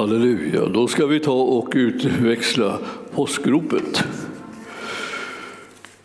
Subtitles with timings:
[0.00, 2.78] Halleluja, då ska vi ta och utväxla
[3.14, 4.04] påskropet.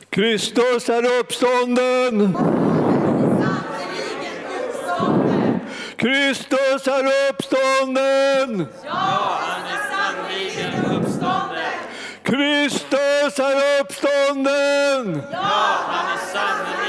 [0.09, 2.37] Kristus är uppstånden!
[5.95, 8.67] Kristus är uppstånden!
[8.85, 11.73] Ja, han är sannerligen uppstånden.
[12.23, 15.21] Kristus är uppstånden!
[15.31, 16.84] Ja, han är sannerligen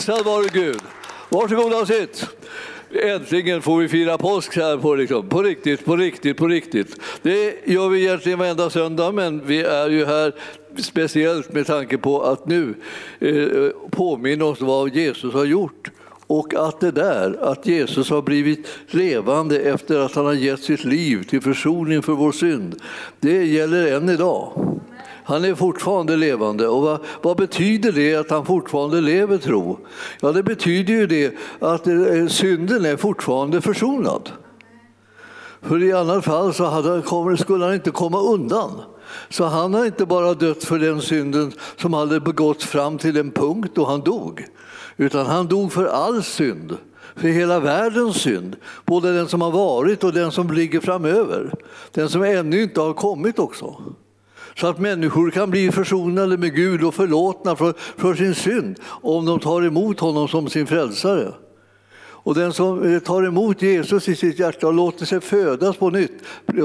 [0.00, 0.80] Prisad vare Gud.
[1.28, 2.26] Varsågoda och sitt.
[3.02, 6.96] Äntligen får vi fira påsk här på, liksom, på riktigt, på riktigt, på riktigt.
[7.22, 10.34] Det gör vi egentligen varenda söndag, men vi är ju här
[10.78, 12.74] speciellt med tanke på att nu
[13.18, 15.90] eh, påminna oss vad Jesus har gjort.
[16.26, 20.84] Och att det där, att Jesus har blivit levande efter att han har gett sitt
[20.84, 22.82] liv till försoning för vår synd,
[23.20, 24.80] det gäller än idag.
[25.30, 26.68] Han är fortfarande levande.
[26.68, 29.78] Och vad, vad, betyder det att han fortfarande lever, tro?
[30.20, 34.30] Ja, det betyder ju det att eh, synden är fortfarande försonad.
[35.62, 38.70] För i annat fall så hade, skulle han inte komma undan.
[39.28, 43.30] Så han har inte bara dött för den synden som hade begåtts fram till en
[43.30, 44.44] punkt då han dog,
[44.96, 46.76] utan han dog för all synd
[47.16, 48.56] för hela världens synd,
[48.86, 51.54] både den som har varit och den som ligger framöver.
[51.92, 53.82] Den som ännu inte har kommit också
[54.56, 59.26] så att människor kan bli försonade med Gud och förlåtna för, för sin synd om
[59.26, 61.32] de tar emot honom som sin frälsare.
[62.22, 65.90] Och den som eh, tar emot Jesus i sitt hjärta och låter sig födas på
[65.90, 66.22] nytt,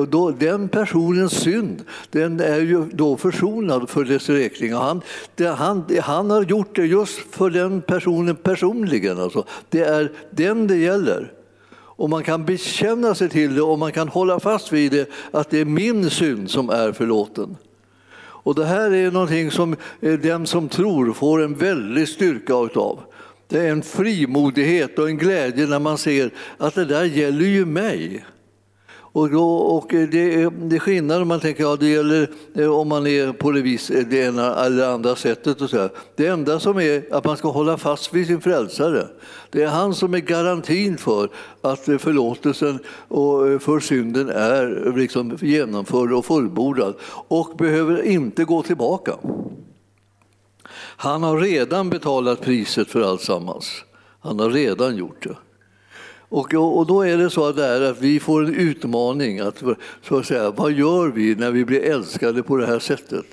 [0.10, 4.74] då, den personens synd den är ju då försonad för dess räkning.
[4.74, 5.02] Han,
[5.36, 9.20] det, han, han har gjort det just för den personen personligen.
[9.20, 9.46] Alltså.
[9.70, 11.32] Det är den det gäller.
[11.98, 15.50] Och man kan bekänna sig till det och man kan hålla fast vid det, att
[15.50, 17.58] det är min synd som är förlåten.
[18.46, 23.00] Och det här är någonting som eh, den som tror får en väldig styrka av.
[23.48, 27.66] Det är en frimodighet och en glädje när man ser att det där gäller ju
[27.66, 28.26] mig.
[29.16, 32.30] Och, då, och eh, det, är, det är skillnad om man tänker ja, det gäller
[32.56, 35.62] eh, om man är på det, vis, eh, det ena eller andra sättet.
[35.62, 39.08] Och så Det enda som är att man ska hålla fast vid sin frälsare.
[39.50, 41.30] Det är han som är garantin för
[41.62, 46.96] att förlåtelsen och för synden är liksom genomförd och fullbordad
[47.28, 49.14] och behöver inte gå tillbaka.
[50.98, 53.84] Han har redan betalat priset för alltsammans.
[54.20, 55.36] Han har redan gjort det.
[56.36, 59.40] Och, och då är det så att, det att vi får en utmaning.
[59.40, 59.64] Att,
[60.02, 63.26] så att säga, vad gör vi när vi blir älskade på det här sättet?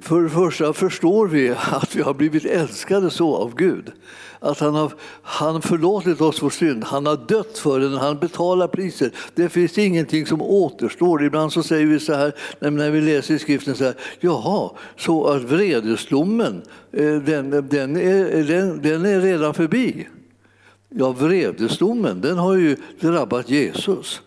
[0.00, 3.92] För det första förstår vi att vi har blivit älskade så av Gud.
[4.38, 8.68] Att han har han förlåtit oss vår synd, han har dött för den, han betalar
[8.68, 9.12] priset.
[9.34, 11.24] Det finns ingenting som återstår.
[11.24, 15.26] Ibland så säger vi så här när vi läser i skriften, så här, jaha, så
[15.26, 20.06] att vredesdomen eh, den, den, är, den, den är redan förbi.
[20.94, 24.22] Ja, vredesdomen den har ju drabbat Jesus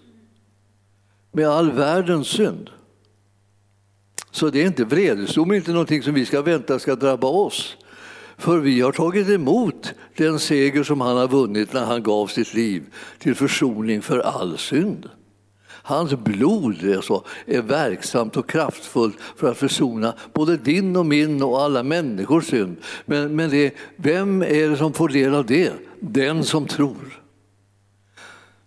[1.31, 2.69] med all världens synd.
[4.31, 7.77] Så det är inte vredesdom är inte någonting som vi ska vänta ska drabba oss.
[8.37, 12.53] För vi har tagit emot den seger som han har vunnit när han gav sitt
[12.53, 12.83] liv
[13.19, 15.09] till försoning för all synd.
[15.85, 21.61] Hans blod är, är verksamt och kraftfullt för att försona både din och min och
[21.61, 22.77] alla människors synd.
[23.05, 25.73] Men, men det, vem är det som får del av det?
[26.05, 27.23] Den som tror.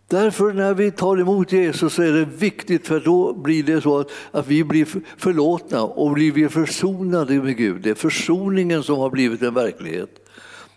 [0.08, 3.98] Därför när vi tar emot Jesus så är det viktigt för då blir det så
[3.98, 4.86] att, att vi blir
[5.16, 7.82] förlåtna och blir försonade med Gud.
[7.82, 10.10] Det är försoningen som har blivit en verklighet.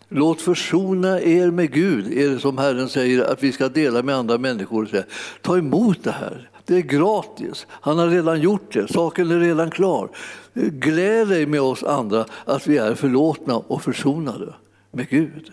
[0.10, 4.16] Låt försona er med Gud, är det som Herren säger att vi ska dela med
[4.16, 5.06] andra människor.
[5.42, 6.50] Ta emot det här.
[6.66, 7.68] Det är gratis.
[7.70, 8.94] Han har redan gjort det.
[8.94, 10.10] Saken är redan klar.
[10.54, 14.54] Gläd dig med oss andra att vi är förlåtna och försonade
[14.92, 15.52] med Gud.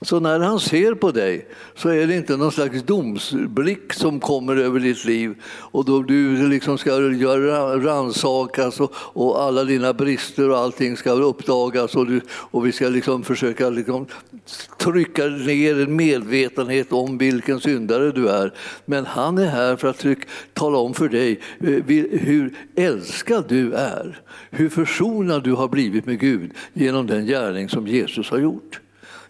[0.00, 4.56] Så när han ser på dig så är det inte någon slags domsblick som kommer
[4.56, 10.50] över ditt liv och då du liksom ska göra rannsakas och, och alla dina brister
[10.50, 14.06] och allting ska uppdagas och, du, och vi ska liksom försöka liksom
[14.78, 18.54] trycka ner en medvetenhet om vilken syndare du är.
[18.84, 20.18] Men han är här för att tryck,
[20.52, 21.84] tala om för dig eh,
[22.20, 24.20] hur älskad du är,
[24.50, 28.80] hur försonad du har blivit med Gud genom den gärning som Jesus har gjort.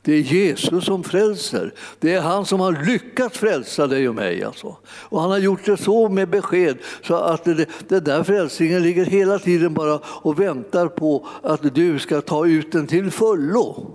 [0.07, 1.75] Det är Jesus som frälser.
[1.99, 4.45] Det är han som har lyckats frälsa dig och mig.
[4.45, 4.77] Alltså.
[4.87, 7.45] Och han har gjort det så med besked så att
[7.89, 12.73] det, där frälsningen ligger hela tiden bara och väntar på att du ska ta ut
[12.73, 13.91] den till fullo.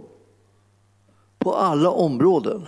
[1.39, 2.67] På alla områden.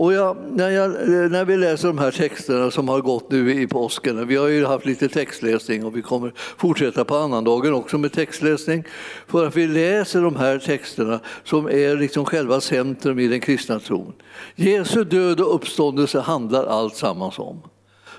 [0.00, 0.90] Och jag, när, jag,
[1.30, 4.66] när vi läser de här texterna som har gått nu i påsken, vi har ju
[4.66, 8.84] haft lite textläsning och vi kommer fortsätta på annandagen också med textläsning,
[9.26, 13.80] för att vi läser de här texterna som är liksom själva centrum i den kristna
[13.80, 14.12] tron.
[14.54, 17.62] Jesu död och uppståndelse handlar allt sammans om.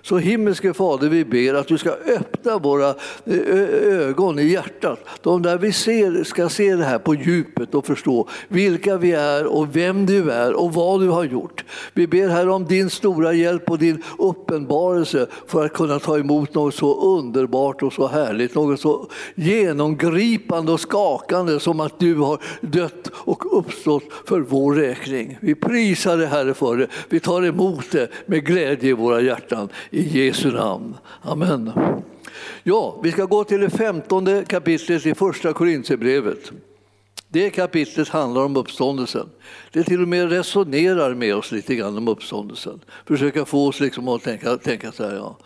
[0.02, 2.96] Så himmelske Fader, vi ber att du ska öppna våra
[3.26, 5.00] ögon i hjärtat.
[5.22, 9.46] De där vi ser, ska se det här på djupet och förstå vilka vi är
[9.46, 11.64] och vem du är och vad du har gjort.
[11.94, 16.54] Vi ber här om din stora hjälp och din uppenbarelse för att kunna ta emot
[16.54, 22.42] något så underbart och så härligt, något så genomgripande och skakande som att du har
[22.62, 25.38] dött och uppstått för vår räkning.
[25.42, 26.88] Vi prisar dig Herre för det.
[27.10, 29.70] Vi tar emot det med glädje i våra hjärtan.
[29.94, 30.96] I Jesu namn.
[31.22, 31.72] Amen.
[32.64, 36.52] Ja, vi ska gå till det femtonde kapitlet i första Korintierbrevet.
[37.28, 39.30] Det kapitlet handlar om uppståndelsen.
[39.72, 42.80] Det till och med resonerar med oss lite grann om uppståndelsen.
[43.06, 45.16] Försöka få oss liksom att tänka, tänka så här.
[45.16, 45.38] Ja.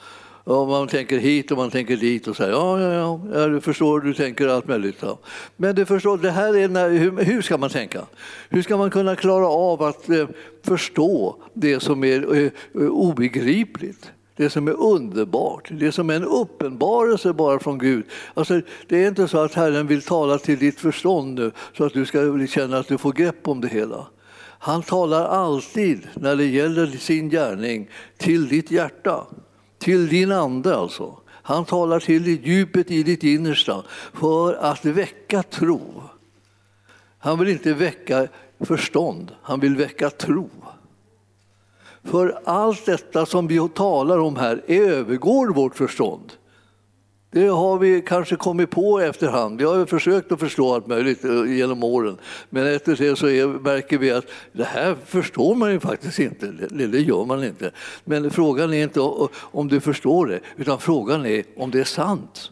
[0.47, 3.99] Ja, man tänker hit och man tänker dit och säger ja, ja, ja, du förstår,
[3.99, 4.97] du tänker allt möjligt.
[5.01, 5.19] Ja.
[5.57, 8.01] Men du förstår, det här är när, hur, hur, ska man tänka?
[8.49, 10.27] Hur ska man kunna klara av att eh,
[10.63, 12.51] förstå det som är eh,
[12.81, 14.11] obegripligt?
[14.35, 18.05] Det som är underbart, det som är en uppenbarelse bara från Gud.
[18.33, 21.93] Alltså, det är inte så att Herren vill tala till ditt förstånd nu så att
[21.93, 24.07] du ska känna att du får grepp om det hela.
[24.59, 29.27] Han talar alltid, när det gäller sin gärning, till ditt hjärta,
[29.79, 31.17] till din ande alltså.
[31.27, 33.83] Han talar till djupet i ditt innersta
[34.13, 36.03] för att väcka tro.
[37.19, 38.27] Han vill inte väcka
[38.59, 40.49] förstånd, han vill väcka tro.
[42.05, 46.31] För allt detta som vi talar om här övergår vårt förstånd.
[47.31, 49.57] Det har vi kanske kommit på efterhand.
[49.57, 52.17] Vi har försökt att förstå allt möjligt eh, genom åren.
[52.49, 56.47] Men efter det så är, märker vi att det här förstår man ju faktiskt inte.
[56.69, 57.71] Det, det gör man inte.
[58.03, 58.99] Men frågan är inte
[59.35, 62.51] om du förstår det, utan frågan är om det är sant.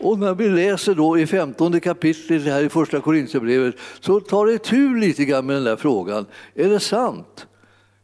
[0.00, 4.58] Och när vi läser då i 15 kapitlet här i första Korinthierbrevet så tar det
[4.58, 6.26] tur lite grann med den där frågan.
[6.54, 7.46] Är det sant?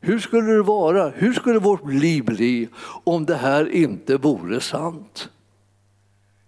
[0.05, 1.09] Hur skulle det vara?
[1.09, 2.69] Hur skulle vårt liv bli
[3.05, 5.29] om det här inte vore sant?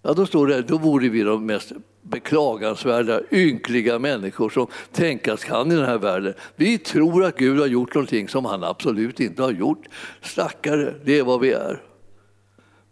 [0.03, 1.73] Ja, då står det då vore vi de mest
[2.03, 6.35] beklagansvärda, ynkliga människor som tänkas kan i den här världen.
[6.56, 9.87] Vi tror att Gud har gjort någonting som han absolut inte har gjort.
[10.23, 11.82] Stackare, det är vad vi är.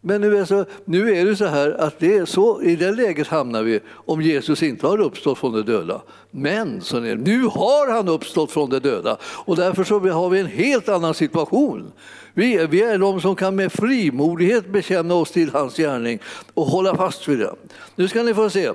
[0.07, 2.93] Men nu är, så, nu är det så här att det är så, i det
[2.93, 6.03] läget hamnar vi om Jesus inte har uppstått från de döda.
[6.31, 10.41] Men så är, nu har han uppstått från de döda och därför så har vi
[10.41, 11.93] en helt annan situation.
[12.35, 16.19] Vi är, vi är de som kan med frimodighet bekänna oss till hans gärning
[16.55, 17.55] och hålla fast vid det.
[17.97, 18.73] Nu ska ni få se.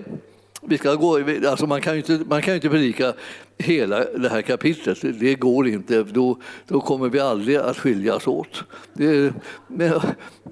[0.62, 3.14] Vi ska gå, alltså man, kan ju inte, man kan ju inte predika
[3.58, 6.04] hela det här kapitlet, det går inte.
[6.04, 8.64] Då, då kommer vi aldrig att skiljas åt.
[8.94, 9.34] Det,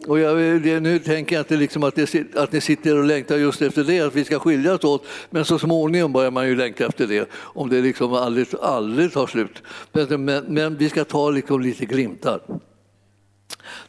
[0.08, 3.38] och jag, det, nu tänker jag inte liksom att, det, att ni sitter och längtar
[3.38, 5.06] just efter det, att vi ska skiljas åt.
[5.30, 9.28] Men så småningom börjar man ju längta efter det, om det liksom aldrig, aldrig tar
[9.28, 9.64] slut.
[9.92, 12.42] Men, men, men vi ska ta liksom lite glimtar.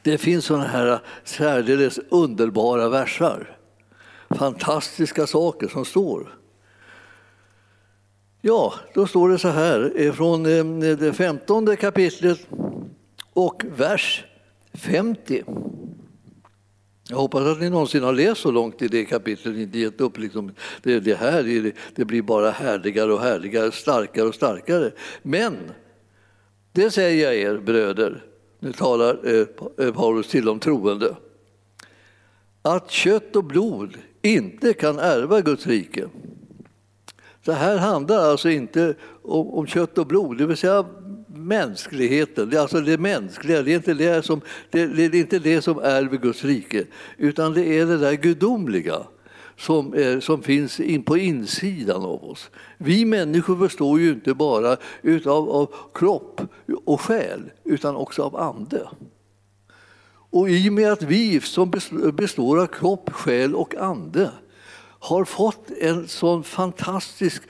[0.02, 3.57] Det finns sådana här särdeles underbara versar
[4.30, 6.38] fantastiska saker som står.
[8.40, 12.46] Ja, då står det så här eh, från eh, det femtonde kapitlet
[13.32, 14.24] och vers
[14.74, 15.42] 50.
[17.10, 20.18] Jag hoppas att ni någonsin har läst så långt i det kapitlet, inte gett upp.
[20.18, 20.52] Liksom,
[20.82, 24.92] det, det här det blir bara härligare och härligare, starkare och starkare.
[25.22, 25.56] Men,
[26.72, 28.24] det säger jag er bröder,
[28.58, 29.46] nu talar eh,
[29.86, 31.16] eh Paulus till de troende,
[32.62, 36.08] att kött och blod inte kan ärva Guds rike.
[37.44, 40.84] Det här handlar alltså inte om, om kött och blod, det vill säga
[41.26, 45.38] mänskligheten, det är alltså det mänskliga, det är inte det som, det, det är inte
[45.38, 46.84] det som ärver Guds rike,
[47.16, 48.96] utan det är det där gudomliga
[49.56, 52.50] som, är, som finns in på insidan av oss.
[52.78, 56.40] Vi människor består ju inte bara utav, av kropp
[56.84, 58.88] och själ, utan också av ande.
[60.30, 61.72] Och i och med att vi som
[62.12, 64.30] består av kropp, själ och ande
[65.00, 67.42] har fått en sån fantastisk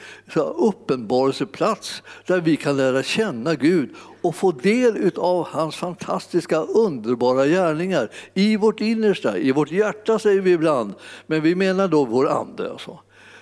[0.57, 3.91] uppenbarelseplats där vi kan lära känna Gud
[4.23, 10.41] och få del av hans fantastiska, underbara gärningar i vårt innersta, i vårt hjärta säger
[10.41, 10.95] vi ibland,
[11.27, 12.71] men vi menar då vår ande.
[12.71, 12.99] Alltså.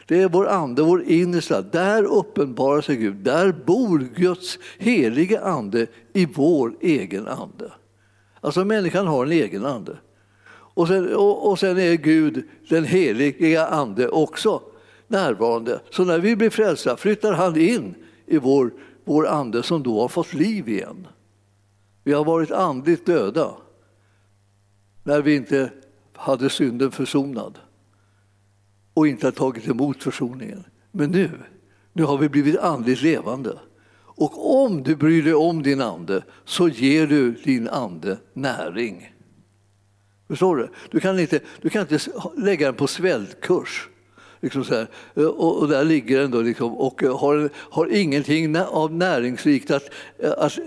[0.07, 1.63] Det är vår ande, vår innersta.
[1.63, 3.17] Där uppenbarar sig Gud.
[3.17, 7.73] Där bor Guds helige ande i vår egen ande.
[8.47, 9.97] Alltså människan har en egen ande.
[10.49, 14.63] Och sen, och, och sen är Gud, den heliga ande, också
[15.07, 15.81] närvarande.
[15.91, 17.95] Så när vi blir frälsta flyttar han in
[18.27, 18.71] i vår
[19.07, 21.07] vår ande som då har fått liv igen.
[22.05, 23.55] Vi har varit andligt döda
[25.03, 25.71] när vi inte
[26.13, 27.59] hade synden försonad
[28.95, 30.65] och inte har tagit emot försoningen.
[30.91, 31.31] Men nu,
[31.93, 33.59] nu har vi blivit andligt levande.
[34.17, 39.13] Och om du bryr dig om din ande så ger du din ande näring.
[40.29, 40.69] Förstår du?
[40.91, 41.99] Du kan inte, du kan inte
[42.37, 43.89] lägga den på svältkurs.
[44.41, 44.89] Liksom så här.
[45.15, 49.71] Eh, och, och, där ligger den då liksom, och eh, har, har ingenting av näringsrikt
[49.71, 50.59] att, eh, att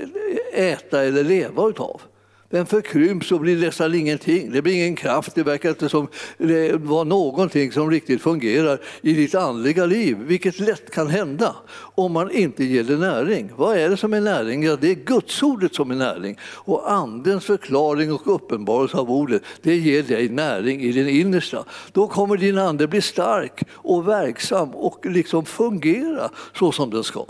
[0.54, 2.02] äta eller leva utav.
[2.50, 4.52] Den förkrymps och blir nästan ingenting.
[4.52, 5.36] Det blir ingen kraft.
[5.36, 10.60] Det verkar inte som det var någonting som riktigt fungerar i ditt andliga liv, vilket
[10.60, 11.56] lätt kan hända
[11.96, 13.52] om man inte ger det näring.
[13.56, 14.64] Vad är det som är näring?
[14.64, 16.38] Ja, det är Gudsordet som är näring.
[16.42, 21.66] Och Andens förklaring och uppenbarelse av ordet, det ger dig näring i din innersta.
[21.92, 27.26] Då kommer din ande bli stark och verksam och liksom fungera så som den ska.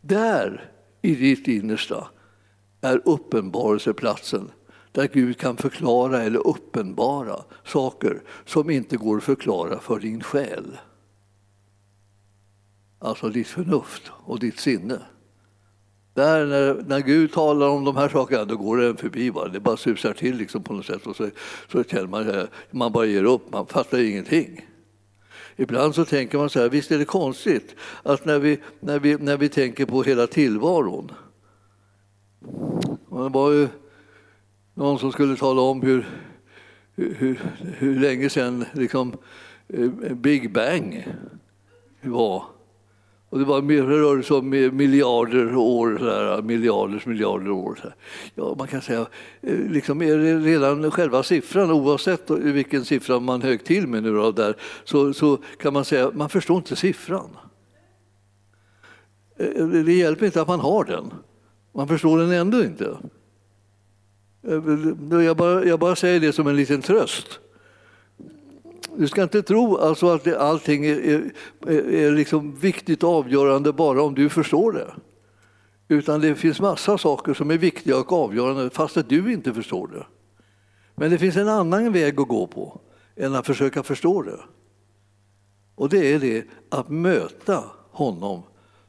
[0.00, 0.70] Där,
[1.02, 2.06] i ditt innersta,
[2.86, 4.50] är uppenbarelseplatsen
[4.92, 10.78] där Gud kan förklara eller uppenbara saker som inte går att förklara för din själ.
[12.98, 15.00] Alltså ditt förnuft och ditt sinne.
[16.14, 19.30] Där när, när Gud talar om de här sakerna, då går det en förbi.
[19.30, 19.48] Bara.
[19.48, 21.30] Det bara susar till liksom på något sätt och så,
[21.72, 24.66] så känner man man bara ger upp, man fattar ingenting.
[25.56, 29.16] Ibland så tänker man så här, visst är det konstigt att när vi, när vi,
[29.16, 31.12] när vi tänker på hela tillvaron
[33.10, 33.68] det var ju
[34.74, 36.06] någon som skulle tala om hur,
[36.94, 37.40] hur,
[37.78, 39.16] hur länge sedan liksom,
[39.68, 41.06] eh, Big Bang
[42.02, 42.44] var.
[43.28, 47.78] Och det var, rörde sig om miljarder år, så miljarders miljarder år.
[47.82, 47.92] Så
[48.34, 49.06] ja, man kan säga,
[49.40, 54.14] eh, liksom är det redan själva siffran, oavsett vilken siffra man hög till med nu
[54.14, 57.36] då, där, så, så kan man säga man förstår inte siffran.
[59.36, 61.12] Eh, det hjälper inte att man har den.
[61.76, 62.98] Man förstår den ändå inte.
[65.24, 67.40] Jag bara, jag bara säger det som en liten tröst.
[68.96, 71.30] Du ska inte tro alltså att det, allting är,
[71.66, 74.94] är, är liksom viktigt och avgörande bara om du förstår det.
[75.88, 79.88] Utan det finns massa saker som är viktiga och avgörande fast att du inte förstår
[79.88, 80.06] det.
[80.94, 82.80] Men det finns en annan väg att gå på
[83.16, 84.40] än att försöka förstå det.
[85.74, 88.42] Och det är det att möta honom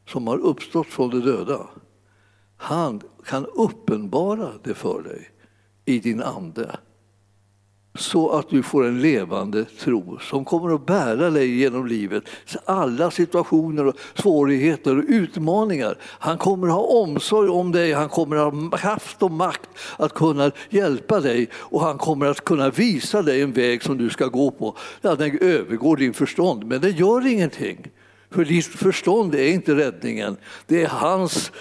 [0.07, 1.67] som har uppstått från de döda.
[2.57, 5.29] Han kan uppenbara det för dig
[5.85, 6.77] i din ande
[7.97, 12.23] så att du får en levande tro som kommer att bära dig genom livet.
[12.65, 15.97] Alla situationer, och svårigheter och utmaningar.
[16.01, 20.13] Han kommer att ha omsorg om dig, han kommer att ha kraft och makt att
[20.13, 24.27] kunna hjälpa dig och han kommer att kunna visa dig en väg som du ska
[24.27, 24.77] gå på.
[25.01, 27.87] Ja, den övergår din förstånd, men det gör ingenting.
[28.31, 30.37] För ditt förstånd är inte räddningen.
[30.65, 31.51] Det är hans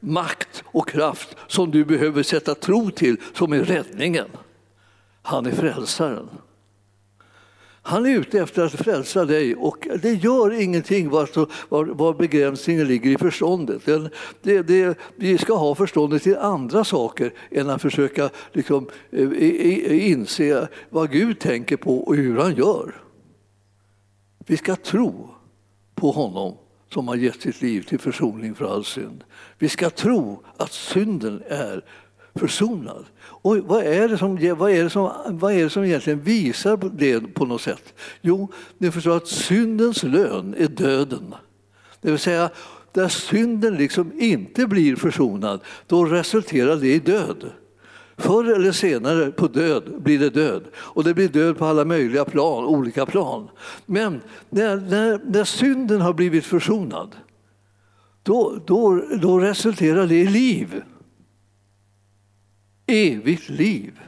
[0.00, 4.28] makt och kraft som du behöver sätta tro till som är räddningen.
[5.22, 6.28] Han är frälsaren.
[7.82, 11.28] Han är ute efter att frälsa dig och det gör ingenting var,
[11.68, 13.84] var, var begränsningen ligger i förståndet.
[13.84, 14.10] Det,
[14.42, 20.68] det, det, vi ska ha förståndet till andra saker än att försöka liksom, eh, inse
[20.90, 23.02] vad Gud tänker på och hur han gör.
[24.46, 25.28] Vi ska tro
[25.94, 26.56] på honom
[26.92, 29.24] som har gett sitt liv till försoning för all synd.
[29.58, 31.84] Vi ska tro att synden är
[32.34, 33.04] försonad.
[33.20, 36.90] Och vad är, det som, vad, är det som, vad är det som egentligen visar
[36.92, 37.94] det på något sätt?
[38.20, 41.34] Jo, ni förstår att syndens lön är döden.
[42.00, 42.50] Det vill säga,
[42.92, 47.50] där synden liksom inte blir försonad, då resulterar det i död.
[48.20, 50.62] Förr eller senare på död blir det död.
[50.74, 53.48] Och det blir död på alla möjliga plan, olika plan.
[53.86, 57.16] Men när, när, när synden har blivit försonad,
[58.22, 60.82] då, då, då resulterar det i liv.
[62.86, 64.00] Evigt liv.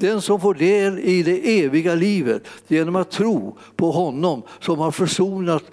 [0.00, 4.90] Den som får del i det eviga livet genom att tro på honom som har
[4.90, 5.64] försonat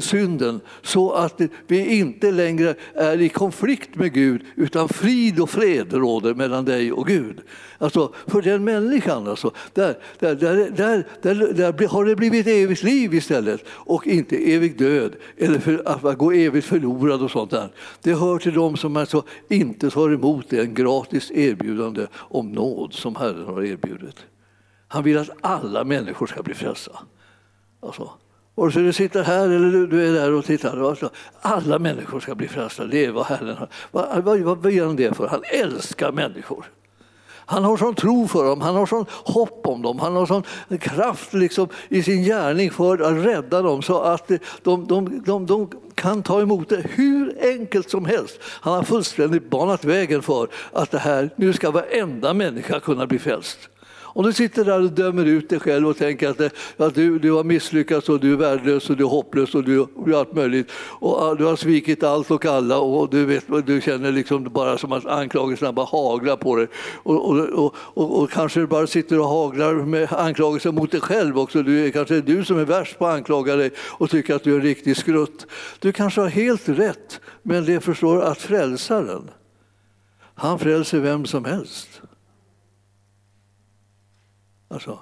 [0.00, 5.92] synden så att vi inte längre är i konflikt med Gud utan frid och fred
[5.92, 7.40] råder mellan dig och Gud.
[7.78, 12.82] Alltså, för den människan, alltså, där, där, där, där, där, där har det blivit evigt
[12.82, 17.68] liv istället och inte evig död eller för att gå evigt förlorad och sånt där.
[18.02, 22.92] Det hör till dem som alltså inte tar emot det en gratis erbjudande om nåd
[22.92, 23.75] som Herren har erbjudit.
[24.88, 26.92] Han vill att alla människor ska bli frälsta.
[27.80, 28.10] Alltså,
[28.56, 30.88] Vare sig du sitter här eller du är där och tittar.
[30.88, 32.84] Alltså, alla människor ska bli frälsta.
[32.84, 33.68] Det är vad Herren har.
[33.90, 35.28] Vad, vad, vad gör han det för?
[35.28, 36.64] Han älskar människor.
[37.48, 40.42] Han har sån tro för dem, han har sån hopp om dem, han har sån
[40.80, 44.30] kraft liksom i sin gärning för att rädda dem så att
[44.62, 45.70] de, de, de, de
[46.06, 48.38] kan ta emot det hur enkelt som helst.
[48.42, 53.18] Han har fullständigt banat vägen för att det här, nu ska varenda människa kunna bli
[53.18, 53.58] frälst.
[54.16, 57.32] Om du sitter där och dömer ut dig själv och tänker att att du, du
[57.32, 60.34] har misslyckats och du är värdelös och du är hopplös och du, du är allt
[60.34, 64.78] möjligt och du har svikit allt och alla och du, vet, du känner liksom bara
[64.78, 66.66] som att anklagelserna bara haglar på dig
[67.02, 71.00] och, och, och, och, och kanske du bara sitter och haglar med anklagelser mot dig
[71.00, 71.62] själv också.
[71.62, 74.52] Du, kanske är du som är värst på att anklaga dig och tycker att du
[74.52, 75.46] är en riktig skrutt.
[75.78, 79.30] Du kanske har helt rätt, men det förstår att frälsaren,
[80.34, 82.00] han frälser vem som helst.
[84.68, 84.98] Alltså,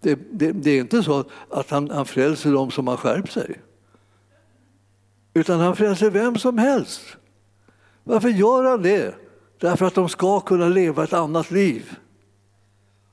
[0.00, 3.60] det, det, det, är inte så att han, han frälser dem som har skärpt sig.
[5.34, 7.02] Utan han frälser vem som helst.
[8.04, 9.14] Varför gör han det?
[9.60, 11.96] Därför att de ska kunna leva ett annat liv.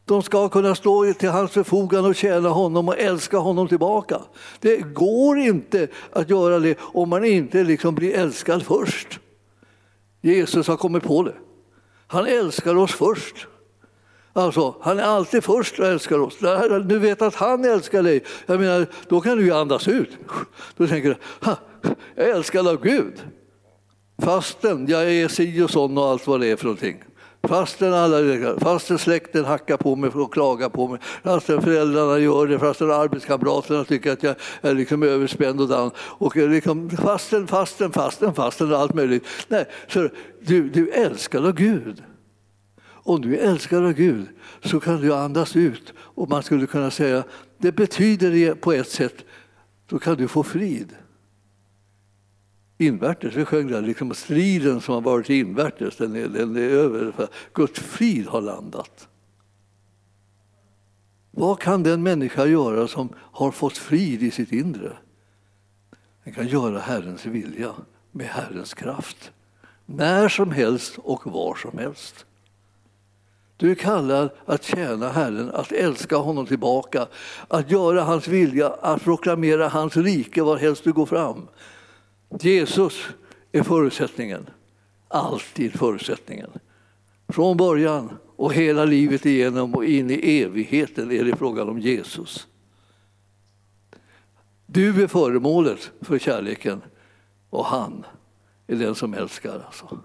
[0.06, 4.22] De ska kunna stå till hans förfogande och tjäna honom och älska honom tillbaka.
[4.60, 9.20] Det går inte att göra det om man inte liksom blir älskad först.
[10.22, 11.36] Jesus har kommit på det.
[12.08, 13.48] Han älskar oss först.
[14.34, 16.38] Alltså, han är alltid först och älskar oss.
[16.86, 18.24] Du vet att han älskar dig.
[18.46, 20.10] Jag menar, då kan du ju andas ut.
[20.78, 21.16] Då tänker du,
[22.16, 23.14] jag är älskad av Gud.
[24.22, 27.04] Fastän jag är si och sån och allt vad det är för någonting.
[27.48, 32.60] Fastän, alla, fastän släkten hackar på mig och klagar på mig, fastän föräldrarna gör det,
[32.60, 35.92] fastän arbetskamraterna tycker att jag är liksom överspänd och down.
[35.98, 39.28] Och liksom, fastän, fastän, fastän, fastän allt möjligt.
[39.48, 40.10] Nej, så
[40.42, 42.04] du, du älskar av Gud.
[43.04, 44.28] Om du är älskad av Gud
[44.64, 47.24] så kan du andas ut och man skulle kunna säga
[47.58, 49.26] det betyder på ett sätt,
[49.88, 50.96] då kan du få frid.
[52.78, 57.30] Invärtes, vi sjöng där, liksom striden som har varit invärtes, den är, den är över.
[57.54, 59.08] Guds frid har landat.
[61.32, 64.98] Vad kan den människa göra som har fått frid i sitt inre?
[66.24, 67.74] Den kan göra Herrens vilja
[68.12, 69.32] med Herrens kraft.
[69.86, 72.26] När som helst och var som helst.
[73.58, 77.08] Du är kallad att tjäna Herren, att älska honom tillbaka,
[77.48, 81.48] att göra hans vilja, att proklamera hans rike varhelst du går fram.
[82.42, 83.08] Jesus
[83.52, 84.50] är förutsättningen,
[85.08, 86.50] alltid förutsättningen.
[87.28, 92.48] Från början och hela livet igenom och in i evigheten är det frågan om Jesus.
[94.66, 96.82] Du är föremålet för kärleken
[97.50, 98.06] och han
[98.68, 99.64] är den som älskar.
[99.66, 100.00] Alltså.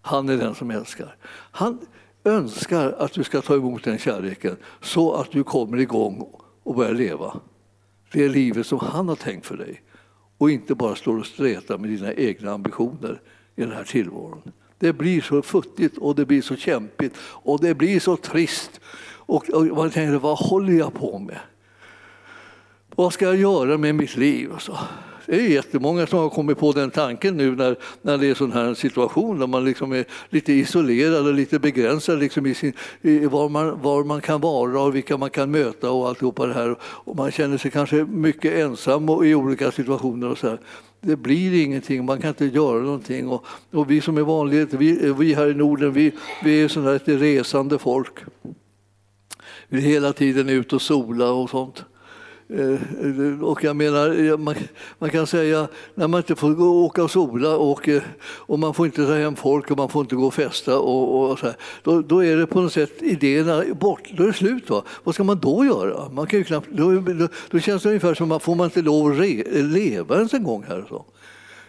[0.00, 1.16] Han är den som älskar.
[1.50, 1.86] Han,
[2.26, 6.28] önskar att du ska ta emot den kärleken så att du kommer igång
[6.62, 7.40] och börjar leva
[8.12, 9.82] det livet som han har tänkt för dig
[10.38, 13.20] och inte bara står och stretar med dina egna ambitioner
[13.56, 14.52] i den här tillvaron.
[14.78, 18.80] Det blir så futtigt och det blir så kämpigt och det blir så trist.
[19.08, 21.38] Och, och man tänker, vad håller jag på med?
[22.94, 24.50] Vad ska jag göra med mitt liv?
[24.58, 24.78] Så.
[25.26, 28.52] Det är jättemånga som har kommit på den tanken nu när, när det är sån
[28.52, 33.26] här situation där man liksom är lite isolerad och lite begränsad liksom i, sin, i
[33.26, 36.76] var, man, var man kan vara och vilka man kan möta och alltihopa det här.
[36.82, 40.28] Och man känner sig kanske mycket ensam i olika situationer.
[40.30, 40.60] och så här.
[41.00, 43.28] Det blir ingenting, man kan inte göra någonting.
[43.28, 46.12] Och, och vi som är vanligt, vi, vi här i Norden, vi,
[46.44, 48.18] vi är sådana här resande folk.
[49.68, 51.84] Vi är hela tiden ute och sola och sånt.
[52.48, 54.54] Eh, och jag menar, man,
[54.98, 58.58] man, kan säga när man inte får gå, och åka och sola och, eh, och
[58.58, 61.38] man får inte ta hem folk och man får inte gå och festa och, och
[61.38, 64.70] så här, då, då, är det på något sätt idéerna bort, då är det slut.
[64.70, 64.84] Va?
[65.04, 66.08] Vad ska man då göra?
[66.08, 68.82] Man kan ju knappt, då, då, då känns det ungefär som att får man inte
[68.82, 70.84] lov att re, leva ens en gång här.
[70.88, 71.04] Så.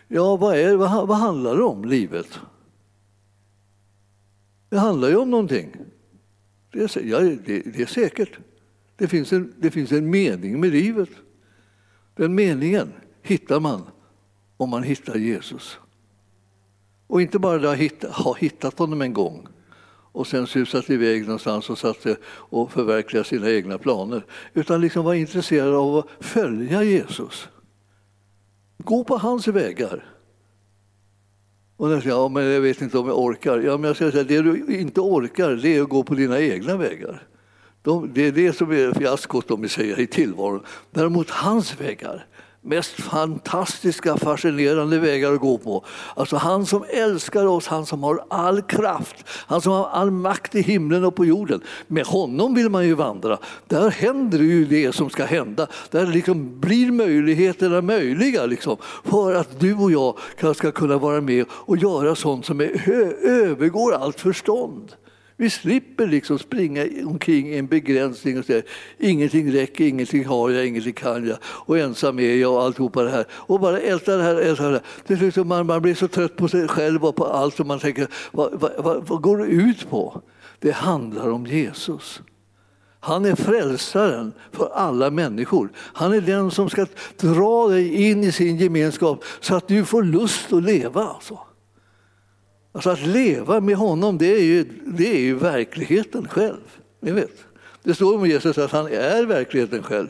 [0.07, 2.39] Ja, vad, är, vad, vad handlar det om, livet?
[4.69, 5.75] Det handlar ju om någonting.
[6.73, 8.39] Det är, ja, det, det är säkert.
[8.97, 11.09] Det finns, en, det finns en mening med livet.
[12.15, 13.81] Den meningen hittar man
[14.57, 15.77] om man hittar Jesus.
[17.07, 19.47] Och inte bara att ha hittat honom en gång
[20.11, 24.25] och sen susat iväg någonstans och satt och förverkligat sina egna planer.
[24.53, 27.47] Utan liksom vara intresserad av att följa Jesus.
[28.77, 30.05] Gå på hans vägar.
[31.77, 33.59] Och jag säger, ja, men jag vet inte om jag orkar.
[33.59, 36.77] Ja, men jag säga, det du inte orkar det är att gå på dina egna
[36.77, 37.27] vägar.
[37.87, 40.63] De, det är det som är fiaskot om vi säger, i tillvaron.
[40.91, 42.25] Däremot hans vägar,
[42.61, 45.85] mest fantastiska, fascinerande vägar att gå på.
[46.15, 50.55] Alltså han som älskar oss, han som har all kraft, han som har all makt
[50.55, 51.61] i himlen och på jorden.
[51.87, 53.37] Med honom vill man ju vandra.
[53.67, 55.67] Där händer ju det som ska hända.
[55.91, 61.45] Där liksom blir möjligheterna möjliga liksom, för att du och jag ska kunna vara med
[61.51, 62.89] och göra sånt som är,
[63.23, 64.95] övergår allt förstånd.
[65.39, 68.63] Vi slipper liksom springa omkring i en begränsning och säga
[68.97, 73.09] ingenting räcker, ingenting har jag, ingenting kan jag och ensam är jag och alltihopa det
[73.09, 73.25] här.
[73.31, 74.81] Och bara älta det här, älta det här.
[75.07, 77.65] Till slut liksom man, man blir så trött på sig själv och på allt och
[77.65, 80.21] man tänker, vad, vad, vad, vad går det ut på?
[80.59, 82.21] Det handlar om Jesus.
[82.99, 85.69] Han är frälsaren för alla människor.
[85.75, 86.85] Han är den som ska
[87.17, 91.03] dra dig in i sin gemenskap så att du får lust att leva.
[91.03, 91.39] Alltså.
[92.77, 96.61] Alltså att leva med honom, det är ju, det är ju verkligheten själv.
[97.01, 97.45] Ni vet.
[97.83, 100.07] Det står om Jesus att han är verkligheten själv.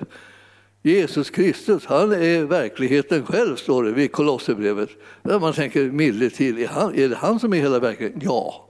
[0.83, 4.89] Jesus Kristus, han är verkligheten själv, står det vid Kolosserbrevet.
[5.23, 8.21] Där man tänker milde till, är, han, är det han som är hela verkligheten?
[8.23, 8.66] Ja.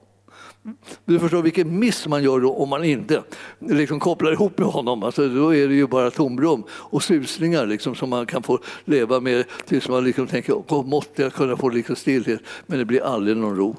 [1.05, 3.23] Du förstår vilken miss man gör då om man inte
[3.59, 5.03] liksom kopplar ihop med honom.
[5.03, 9.19] Alltså, då är det ju bara tomrum och susningar liksom, som man kan få leva
[9.19, 13.37] med tills man liksom tänker måste jag kunna få liksom stillhet, men det blir aldrig
[13.37, 13.75] någon ro.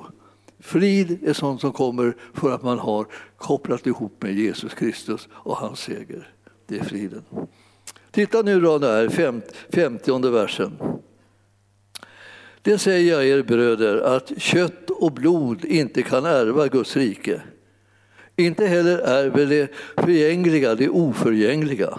[0.60, 5.56] Frid är sånt som kommer för att man har kopplat ihop med Jesus Kristus och
[5.56, 6.28] hans seger.
[6.66, 7.22] Det är friden.
[8.10, 9.08] Titta nu då där,
[9.70, 10.72] femtionde versen.
[12.62, 17.42] Det säger jag er bröder, att kött och blod inte kan ärva Guds rike.
[18.36, 21.98] Inte heller ärver det förgängliga det oförgängliga.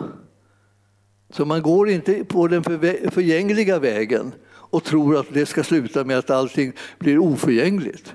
[1.29, 2.63] Så man går inte på den
[3.11, 8.13] förgängliga vägen och tror att det ska sluta med att allting blir oförgängligt.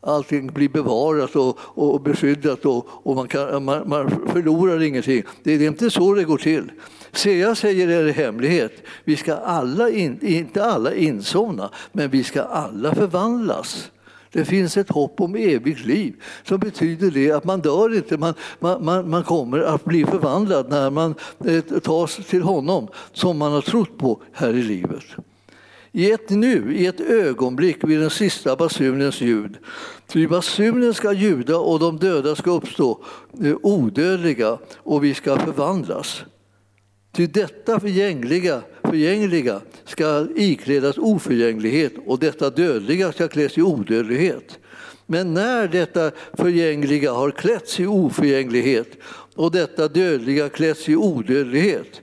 [0.00, 5.22] Allting blir bevarat och, och beskyddat och, och man, kan, man, man förlorar ingenting.
[5.42, 6.72] Det är inte så det går till.
[7.12, 8.72] Se, jag säger er hemlighet.
[9.04, 13.90] Vi ska alla in, inte alla insomna, men vi ska alla förvandlas.
[14.34, 18.34] Det finns ett hopp om evigt liv som betyder det att man dör inte, man,
[18.60, 23.60] man, man kommer att bli förvandlad när man eh, tas till honom som man har
[23.60, 25.04] trott på här i livet.
[25.92, 29.56] I ett nu, i ett ögonblick vid den sista basunens ljud.
[30.06, 33.04] Ty basunen ska ljuda och de döda ska uppstå
[33.42, 36.24] eh, odödliga och vi ska förvandlas.
[37.14, 44.58] Ty detta förgängliga, förgängliga ska iklädas oförgänglighet och detta dödliga ska kläs i odödlighet.
[45.06, 48.88] Men när detta förgängliga har klätts i oförgänglighet
[49.34, 52.02] och detta dödliga klätts i odödlighet,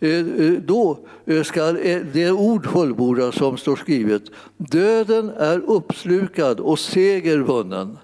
[0.00, 1.72] eh, eh, då eh, ska
[2.12, 4.22] det ord fullbordas som står skrivet.
[4.56, 7.98] Döden är uppslukad och seger vunnen.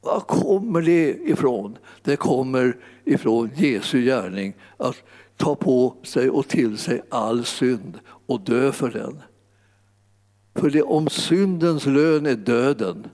[0.00, 1.78] Var kommer det ifrån?
[2.02, 4.54] Det kommer ifrån Jesu gärning.
[4.76, 4.96] Att
[5.40, 9.22] ta på sig och till sig all synd och dö för den.
[10.54, 13.06] För det, om syndens lön är döden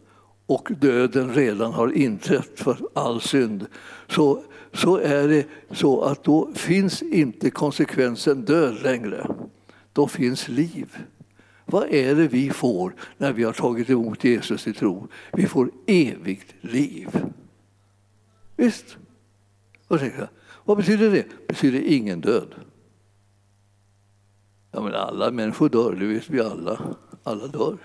[0.47, 3.67] och döden redan har inträtt för all synd
[4.09, 9.27] så, så är det så att då finns inte konsekvensen död längre.
[9.93, 10.97] Då finns liv.
[11.65, 15.09] Vad är det vi får när vi har tagit emot Jesus i tro?
[15.33, 17.09] Vi får evigt liv.
[18.57, 18.97] Visst?
[19.89, 20.29] Vad tänker,
[20.67, 21.23] vad betyder det?
[21.23, 22.55] Det betyder ingen död.
[24.73, 26.81] Ja, men alla människor dör, det vet vi alla.
[27.23, 27.77] Alla dör.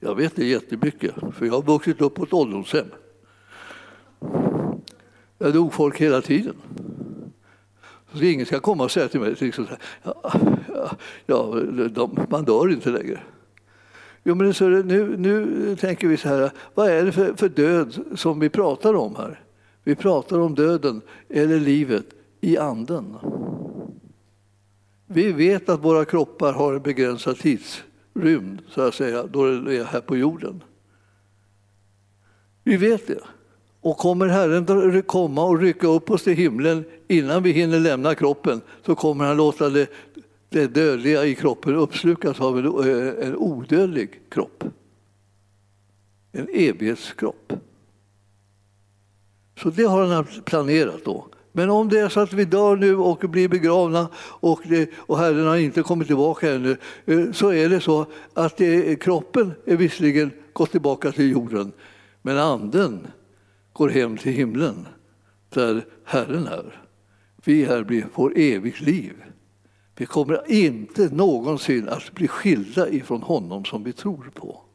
[0.00, 2.86] Jag vet det jättemycket, för jag har vuxit upp på ett ålderdomshem.
[5.38, 6.54] Där dog folk hela tiden.
[8.12, 9.66] Så ingen ska komma och säga till mig liksom,
[10.02, 10.32] ja,
[10.68, 10.90] ja,
[11.26, 11.60] ja,
[11.90, 13.20] de, man dör inte längre.
[14.24, 17.98] Jo, men så nu, nu tänker vi så här, vad är det för, för död
[18.14, 19.40] som vi pratar om här?
[19.84, 22.06] Vi pratar om döden eller livet
[22.40, 23.16] i anden.
[25.06, 29.84] Vi vet att våra kroppar har en begränsad tidsrymd, så att säga, då det är
[29.84, 30.62] här på jorden.
[32.64, 33.20] Vi vet det.
[33.80, 38.60] Och kommer Herren komma och rycka upp oss till himlen innan vi hinner lämna kroppen
[38.86, 39.90] så kommer han låta det,
[40.48, 44.64] det dödliga i kroppen uppslukas av en, eh, en odödlig kropp.
[46.32, 47.52] En evighetskropp.
[49.62, 51.26] Så det har han planerat då.
[51.56, 55.18] Men om det är så att vi dör nu och blir begravna och, det, och
[55.18, 59.76] Herren har inte kommit tillbaka ännu eh, så är det så att det, kroppen är
[59.76, 61.72] visserligen gått tillbaka till jorden
[62.22, 63.06] men anden
[63.72, 64.86] går hem till himlen
[65.48, 66.82] där Herren är.
[67.44, 69.14] Vi här får evigt liv.
[69.96, 74.65] Vi kommer inte någonsin att bli skilda ifrån honom som vi tror på.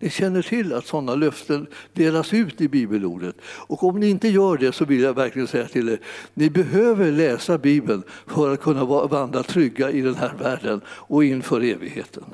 [0.00, 3.36] Ni känner till att sådana löften delas ut i bibelordet.
[3.44, 6.00] Och om ni inte gör det så vill jag verkligen säga till er,
[6.34, 11.60] ni behöver läsa Bibeln för att kunna vandra trygga i den här världen och inför
[11.60, 12.24] evigheten.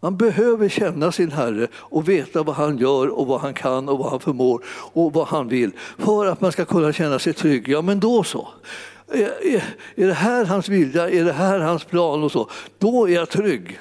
[0.00, 3.98] Man behöver känna sin Herre och veta vad han gör och vad han kan och
[3.98, 7.68] vad han förmår och vad han vill för att man ska kunna känna sig trygg.
[7.68, 8.48] Ja, men då så.
[9.96, 13.28] Är det här hans vilja, är det här hans plan och så, då är jag
[13.28, 13.78] trygg.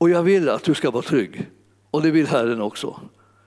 [0.00, 1.50] Och jag vill att du ska vara trygg.
[1.90, 3.00] Och det vill Herren också.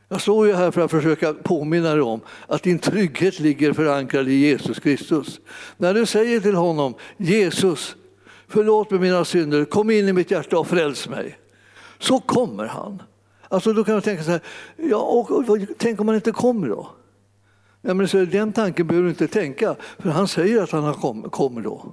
[0.09, 4.29] Jag står ju här för att försöka påminna dig om att din trygghet ligger förankrad
[4.29, 5.39] i Jesus Kristus.
[5.77, 7.95] När du säger till honom Jesus,
[8.47, 11.37] förlåt mig mina synder, kom in i mitt hjärta och fräls mig.
[11.99, 13.03] Så kommer han.
[13.47, 14.41] Alltså då kan man tänka så här,
[14.75, 16.89] ja, och, och, och, tänk om han inte kommer då?
[17.81, 21.29] Ja, men så den tanken behöver du inte tänka, för han säger att han kom,
[21.29, 21.85] kommer då.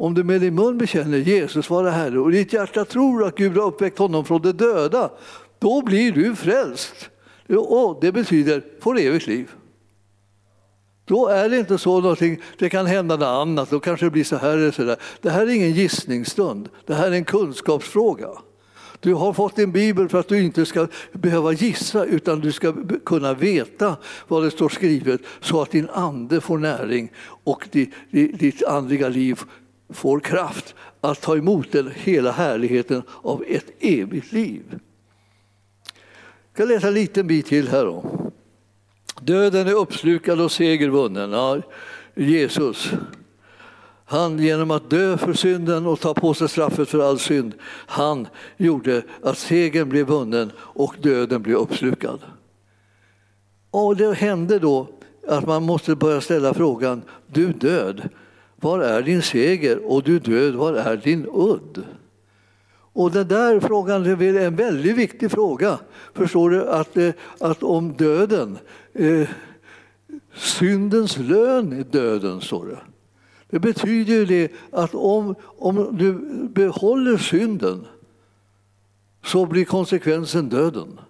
[0.00, 3.56] Om du med din mun bekänner Jesus vara Herre och ditt hjärta tror att Gud
[3.56, 5.10] har uppväckt honom från de döda,
[5.58, 7.10] då blir du frälst.
[7.48, 9.50] Och det betyder får evigt liv.
[11.04, 14.24] Då är det inte så någonting, det kan hända något annat, då kanske det blir
[14.24, 14.96] så här eller så där.
[15.20, 18.28] Det här är ingen gissningsstund, det här är en kunskapsfråga.
[19.00, 22.74] Du har fått en bibel för att du inte ska behöva gissa utan du ska
[23.04, 23.96] kunna veta
[24.28, 27.12] vad det står skrivet så att din ande får näring
[27.44, 27.68] och
[28.10, 29.40] ditt andliga liv
[29.92, 34.62] får kraft att ta emot den hela härligheten av ett evigt liv.
[36.54, 37.84] Jag ska läsa en liten bit till här.
[37.84, 38.04] Då.
[39.20, 41.32] Döden är uppslukad och seger vunnen.
[41.32, 41.60] Ja,
[42.14, 42.92] Jesus.
[44.04, 47.54] Han genom att dö för synden och ta på sig straffet för all synd,
[47.86, 48.26] han
[48.56, 52.20] gjorde att segern blev vunnen och döden blev uppslukad.
[53.70, 54.88] Och det hände då
[55.28, 58.08] att man måste börja ställa frågan, du död,
[58.60, 59.90] var är din seger?
[59.92, 61.84] Och du död, var är din udd?
[62.92, 65.78] Och den där frågan är en väldigt viktig fråga.
[66.14, 66.68] Förstår du?
[66.68, 68.58] Att, eh, att om döden,
[68.92, 69.28] eh,
[70.34, 72.78] syndens lön är döden, står det.
[73.50, 76.12] Det betyder ju det att om, om du
[76.48, 77.86] behåller synden
[79.24, 81.00] så blir konsekvensen döden.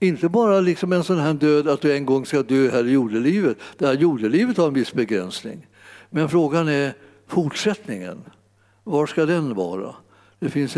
[0.00, 2.90] Inte bara liksom en sån här död att du en gång ska dö här i
[2.90, 3.58] jordelivet.
[3.78, 5.66] Det här jordelivet har en viss begränsning.
[6.14, 6.94] Men frågan är
[7.26, 8.22] fortsättningen.
[8.84, 9.94] Var ska den vara?
[10.38, 10.76] Det finns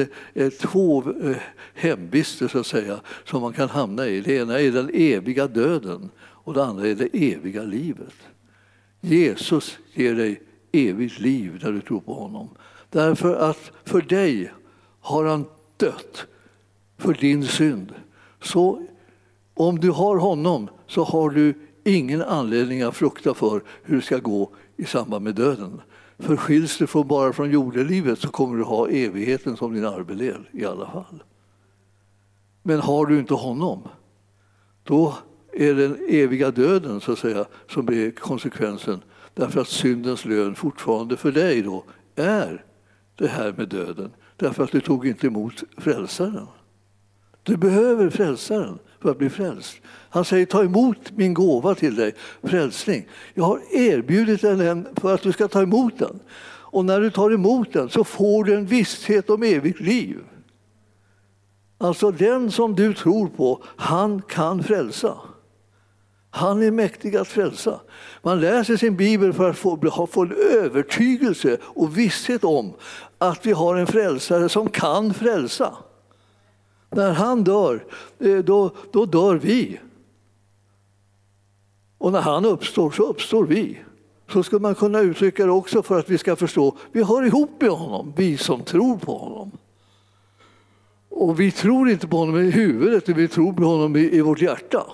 [0.61, 1.37] två eh,
[1.75, 4.21] hemvister så att säga, som man kan hamna i.
[4.21, 8.15] Det ena är den eviga döden och det andra är det eviga livet.
[9.01, 12.49] Jesus ger dig evigt liv när du tror på honom.
[12.91, 14.53] Därför att för dig
[15.01, 15.45] har han
[15.77, 16.27] dött
[16.99, 17.95] för din synd.
[18.43, 18.87] Så
[19.55, 24.19] om du har honom så har du ingen anledning att frukta för hur det ska
[24.19, 25.81] gå i samband med döden.
[26.19, 30.49] För skiljs du från bara från jordelivet så kommer du ha evigheten som din arvedel
[30.53, 31.23] i alla fall.
[32.63, 33.83] Men har du inte honom,
[34.83, 35.15] då
[35.53, 39.03] är den eviga döden så att säga som blir konsekvensen.
[39.35, 41.85] Därför att syndens lön fortfarande för dig då
[42.15, 42.65] är
[43.15, 44.11] det här med döden.
[44.37, 46.47] Därför att du tog inte emot frälsaren.
[47.47, 49.81] Du behöver frälsaren för att bli frälst.
[49.87, 53.09] Han säger ta emot min gåva till dig, frälsning.
[53.35, 56.21] Jag har erbjudit den för att du ska ta emot den.
[56.49, 60.19] Och när du tar emot den så får du en visshet om evigt liv.
[61.79, 65.15] Alltså den som du tror på, han kan frälsa.
[66.31, 67.81] Han är mäktig att frälsa.
[68.23, 72.75] Man läser sin bibel för att få, få en övertygelse och visshet om
[73.19, 75.77] att vi har en frälsare som kan frälsa.
[76.97, 77.85] När han dör,
[78.19, 79.81] eh, då, då dör vi.
[81.99, 83.79] Och när han uppstår så uppstår vi.
[84.33, 87.61] Så skulle man kunna uttrycka det också för att vi ska förstå, vi hör ihop
[87.61, 89.51] med honom, vi som tror på honom.
[91.09, 94.43] Och vi tror inte på honom i huvudet, vi tror på honom i, i vårt
[94.43, 94.87] hjärta.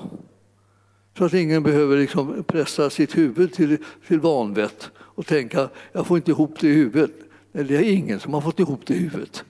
[1.19, 6.17] Så att ingen behöver liksom pressa sitt huvud till, till vanvett och tänka, jag får
[6.17, 7.13] inte ihop det i huvudet.
[7.53, 9.45] Nej, det är ingen som har fått ihop det i huvudet.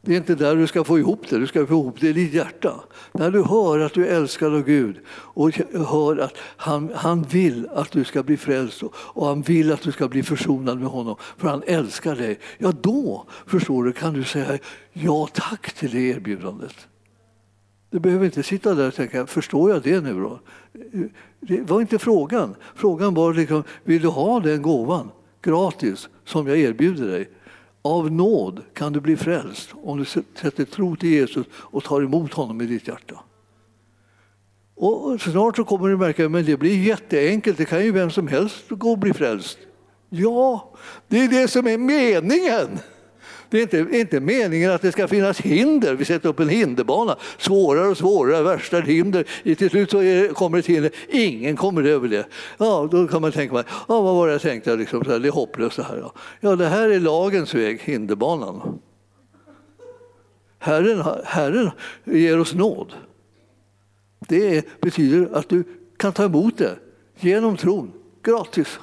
[0.00, 2.12] Det är inte där du ska få ihop det, du ska få ihop det i
[2.12, 2.84] ditt hjärta.
[3.12, 5.50] När du hör att du är älskad av Gud och
[5.90, 9.92] hör att han, han vill att du ska bli frälst och han vill att du
[9.92, 12.38] ska bli försonad med honom för han älskar dig.
[12.58, 14.58] Ja, då förstår du, kan du säga
[14.92, 16.88] ja tack till det erbjudandet.
[17.90, 20.40] Du behöver inte sitta där och tänka, förstår jag det nu då?
[21.40, 22.54] Det var inte frågan.
[22.74, 25.10] Frågan var, liksom, vill du ha den gåvan
[25.42, 27.30] gratis som jag erbjuder dig?
[27.82, 32.32] Av nåd kan du bli frälst om du sätter tro till Jesus och tar emot
[32.32, 33.20] honom i ditt hjärta.
[34.74, 38.28] Och snart så kommer du märka att det blir jätteenkelt, det kan ju vem som
[38.28, 39.58] helst gå och bli frälst.
[40.08, 40.72] Ja,
[41.08, 42.78] det är det som är meningen.
[43.52, 45.94] Det är inte, inte meningen att det ska finnas hinder.
[45.94, 49.54] Vi sätter upp en hinderbana, svårare och svårare, värsta hinder.
[49.54, 52.26] Till slut så är, kommer ett hinder, ingen kommer över det.
[52.58, 53.64] Ja, då kan man tänka, ja,
[54.00, 55.96] vad var det jag tänkte, liksom, så här, det är hopplöst det här.
[55.96, 56.12] Ja.
[56.40, 58.78] ja, det här är lagens väg, hinderbanan.
[60.58, 61.70] Herren, Herren
[62.04, 62.92] ger oss nåd.
[64.28, 65.64] Det betyder att du
[65.96, 66.76] kan ta emot det
[67.20, 68.78] genom tron, gratis.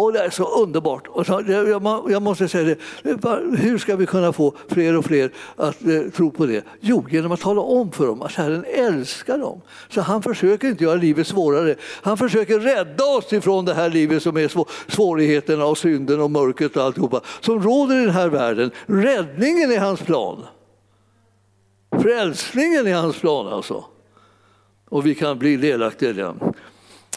[0.00, 1.06] Och det är så underbart.
[1.08, 2.78] Och så, jag, jag måste säga det,
[3.56, 6.64] hur ska vi kunna få fler och fler att eh, tro på det?
[6.80, 9.60] Jo, genom att tala om för dem att Herren älskar dem.
[9.88, 11.74] Så han försöker inte göra livet svårare.
[12.02, 16.30] Han försöker rädda oss ifrån det här livet som är svår, svårigheterna och synden och
[16.30, 18.70] mörkret och alltihopa som råder i den här världen.
[18.86, 20.46] Räddningen är hans plan.
[22.02, 23.84] Frälsningen är hans plan alltså.
[24.88, 26.40] Och vi kan bli delaktiga i den.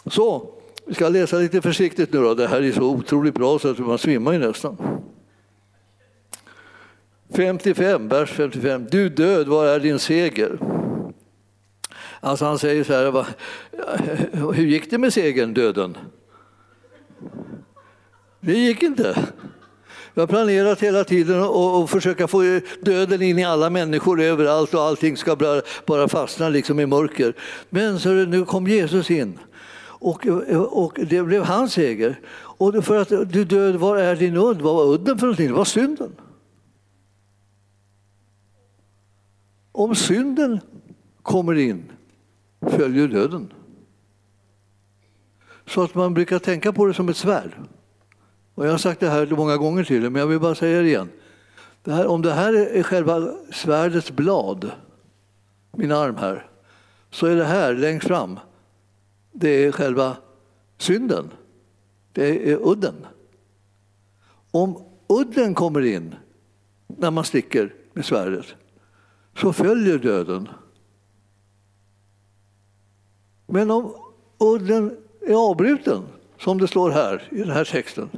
[0.06, 0.54] Så,
[0.86, 2.34] vi ska läsa lite försiktigt nu då.
[2.34, 4.76] Det här är så otroligt bra så att man svimmar ju nästan.
[7.34, 8.86] 55, vers 55.
[8.90, 10.58] Du död, var är din seger?
[12.20, 13.26] Alltså han säger så här,
[14.52, 15.96] hur gick det med segern, döden?
[18.40, 19.18] Det gick inte.
[20.14, 24.82] Jag har planerat hela tiden att försöka få döden in i alla människor överallt och
[24.82, 27.34] allting ska bara, bara fastna liksom i mörker.
[27.70, 29.38] Men så nu kom Jesus in
[30.04, 30.26] och,
[30.84, 32.20] och det blev hans seger.
[32.32, 34.60] Och för att du död, var är din udd?
[34.60, 35.48] Vad var udden för någonting?
[35.48, 36.12] Det var synden.
[39.72, 40.60] Om synden
[41.22, 41.92] kommer in
[42.60, 43.52] följer döden.
[45.66, 47.50] Så att man brukar tänka på det som ett svärd.
[48.54, 50.88] Och jag har sagt det här många gånger till men jag vill bara säga det
[50.88, 51.08] igen.
[51.82, 54.70] Det här, om det här är själva svärdets blad,
[55.72, 56.46] min arm här,
[57.10, 58.38] så är det här längst fram,
[59.34, 60.16] det är själva
[60.78, 61.30] synden.
[62.12, 63.06] Det är udden.
[64.50, 66.14] Om udden kommer in
[66.86, 68.46] när man sticker med svärdet
[69.36, 70.48] så följer döden.
[73.46, 73.94] Men om
[74.38, 76.02] udden är avbruten,
[76.38, 78.10] som det står här i den här texten,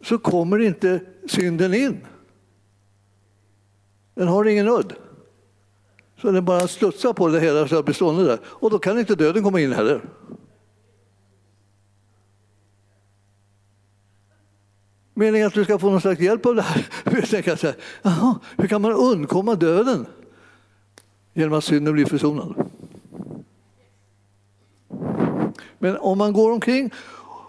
[0.00, 2.06] så kommer inte synden in.
[4.14, 4.94] Den har ingen udd.
[6.20, 8.38] Så den bara studsar på det hela så bestående där.
[8.44, 10.00] Och då kan inte döden komma in heller.
[15.14, 16.88] Meningen att du ska få någon slags hjälp av det här.
[17.04, 20.06] Jag tänker så här, aha, hur kan man undkomma döden?
[21.34, 22.54] Genom att synden blir försonad.
[25.78, 26.90] Men om man går omkring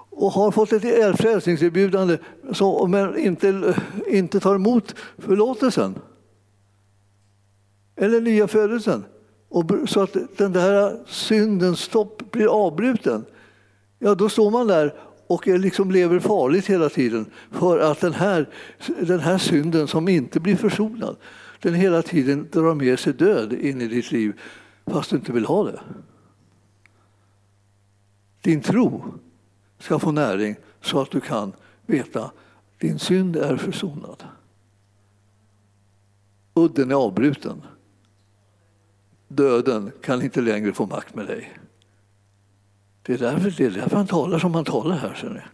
[0.10, 2.18] och har fått ett frälsningserbjudande
[2.88, 5.96] men inte, eh, inte tar emot förlåtelsen
[8.00, 9.06] eller nya födelsen
[9.50, 13.26] och så att den där syndens stopp blir avbruten,
[14.00, 14.94] ja då står man där
[15.28, 18.50] och liksom lever farligt hela tiden för att den här,
[19.00, 21.16] den här synden som inte blir försonad,
[21.62, 24.40] den hela tiden drar med sig död in i ditt liv
[24.86, 25.80] fast du inte vill ha det.
[28.42, 29.04] Din tro
[29.80, 31.54] ska få näring så att du kan
[31.86, 32.34] veta att
[32.78, 34.24] din synd är försonad.
[36.54, 37.62] Udden är avbruten.
[39.32, 41.60] Döden kan inte längre få makt med dig.
[43.02, 45.14] Det är därför, det är därför han talar som han talar här.
[45.14, 45.52] Ser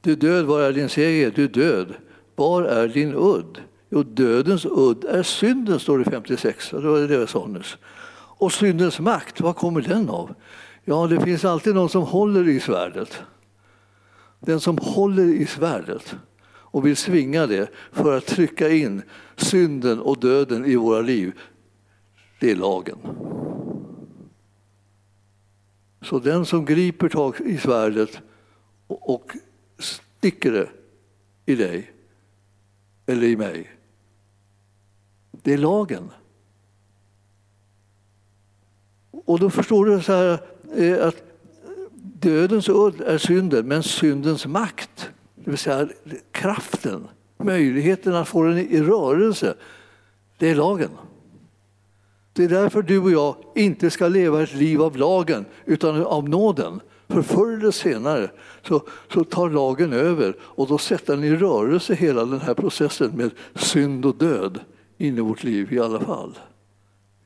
[0.00, 1.32] Du död, var är din seger?
[1.34, 1.94] Du död,
[2.36, 3.60] var är din udd?
[3.90, 6.70] Jo, dödens udd är synden, står det i 56.
[6.70, 7.76] Det var det jag sa nyss.
[8.14, 10.34] Och syndens makt, vad kommer den av?
[10.84, 13.22] Ja, det finns alltid någon som håller i svärdet.
[14.40, 16.14] Den som håller i svärdet
[16.46, 19.02] och vill svinga det för att trycka in
[19.36, 21.32] synden och döden i våra liv,
[22.42, 22.98] det är lagen.
[26.00, 28.20] Så den som griper tag i svärdet
[28.86, 29.36] och
[29.78, 30.68] sticker det
[31.46, 31.92] i dig
[33.06, 33.70] eller i mig,
[35.30, 36.10] det är lagen.
[39.10, 40.38] Och då förstår du så här
[40.76, 41.22] eh, att
[41.94, 45.88] dödens udd är synden, men syndens makt, det vill säga
[46.30, 49.54] kraften, möjligheten att få den i rörelse,
[50.38, 50.90] det är lagen.
[52.32, 56.28] Det är därför du och jag inte ska leva ett liv av lagen utan av
[56.28, 56.80] nåden.
[57.08, 58.30] För förr eller senare
[58.68, 63.10] så, så tar lagen över och då sätter den i rörelse hela den här processen
[63.16, 64.60] med synd och död
[64.98, 66.38] in i vårt liv i alla fall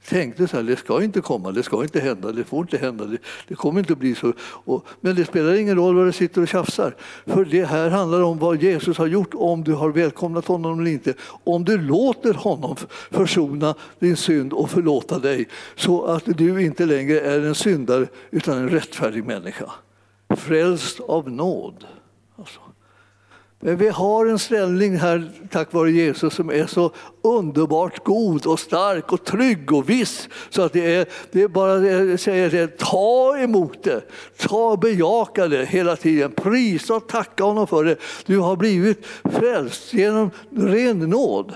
[0.08, 3.04] tänkte så här, det ska inte komma, det ska inte hända, det får inte hända,
[3.04, 4.32] det, det kommer inte att bli så.
[4.40, 6.96] Och, men det spelar ingen roll vad du sitter och tjafsar.
[7.26, 10.90] För det här handlar om vad Jesus har gjort, om du har välkomnat honom eller
[10.90, 11.14] inte.
[11.44, 12.76] Om du låter honom
[13.10, 18.58] försona din synd och förlåta dig så att du inte längre är en syndare utan
[18.58, 19.70] en rättfärdig människa.
[20.36, 21.84] Frälst av nåd.
[22.38, 22.65] Alltså.
[23.66, 26.90] Men vi har en ställning här tack vare Jesus som är så
[27.22, 30.28] underbart god och stark och trygg och viss.
[30.50, 34.00] Så att det är, det är bara jag säger det, ta emot det,
[34.38, 36.32] ta och bejaka det hela tiden.
[36.32, 37.96] Prisa och tacka honom för det.
[38.26, 41.54] Du har blivit frälst genom ren nåd.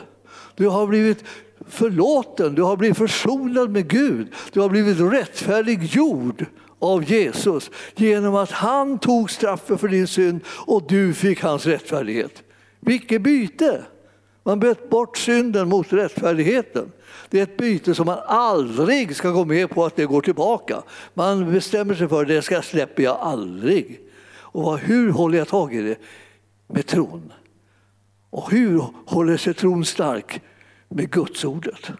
[0.55, 1.24] Du har blivit
[1.68, 4.28] förlåten, du har blivit försonad med Gud.
[4.53, 6.47] Du har blivit rättfärdiggjord
[6.81, 12.43] av Jesus genom att han tog straffet för din synd och du fick hans rättfärdighet.
[12.81, 13.85] Vilket byte!
[14.43, 16.93] Man bytte bort synden mot rättfärdigheten.
[17.31, 20.83] Det är ett byte som man aldrig ska gå med på att det går tillbaka.
[21.14, 24.01] Man bestämmer sig för att det ska släpper jag aldrig.
[24.33, 25.97] Och hur håller jag tag i det?
[26.66, 27.33] Med tron.
[28.31, 30.41] Och hur håller sig tron stark?
[30.89, 31.91] Med Gudsordet.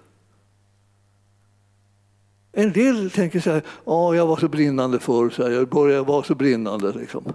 [2.53, 6.03] En del tänker så här, ja, jag var så brinnande förr, så här, jag började
[6.03, 6.93] vara så brinnande.
[6.93, 7.33] Liksom.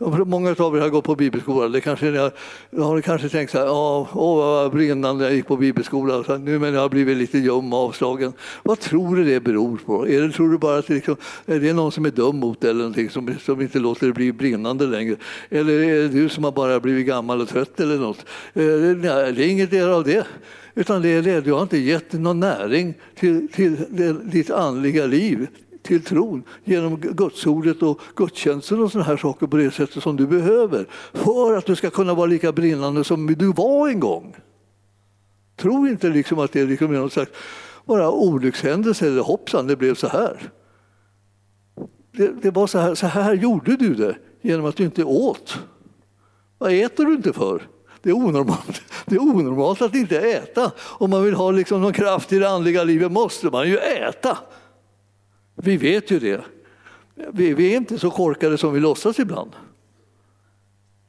[0.00, 1.68] Många av er har gått på bibelskola.
[1.68, 2.32] Det kanske ni har,
[2.78, 6.24] har ni kanske tänkt så här, ja, åh vad brinnande jag gick på bibelskola.
[6.24, 8.32] Så nu men jag har blivit lite ljum och avslagen.
[8.62, 10.08] Vad tror du det beror på?
[10.08, 11.16] Är det, tror du bara att det, liksom,
[11.46, 14.12] är det någon som är dum mot dig eller någonting som, som inte låter det
[14.12, 15.16] bli brinnande längre?
[15.50, 18.18] Eller är det du som har bara blivit gammal och trött eller något?
[18.54, 20.26] Eh, nej, det är inget av det.
[20.74, 23.76] Utan det är det, du har inte gett någon näring till, till
[24.22, 25.46] ditt andliga liv
[25.82, 30.26] till tron genom gudsordet och gudstjänsten och sådana här saker på det sättet som du
[30.26, 34.36] behöver för att du ska kunna vara lika brinnande som du var en gång.
[35.56, 37.30] Tro inte liksom att det är liksom någon slags
[37.84, 40.50] bara olyckshändelse eller hoppsan, det blev så här.
[42.12, 45.58] Det, det var så här, så här gjorde du det genom att du inte åt.
[46.58, 47.62] Vad äter du inte för?
[48.02, 48.82] Det är onormalt.
[49.06, 50.70] Det är onormalt att inte äta.
[50.78, 54.38] Om man vill ha liksom någon kraft i det andliga livet måste man ju äta.
[55.54, 56.44] Vi vet ju det.
[57.32, 59.50] Vi, vi är inte så korkade som vi låtsas ibland.